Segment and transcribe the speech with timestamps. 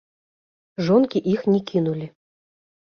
[0.87, 2.13] Жонкі іх не кінулі.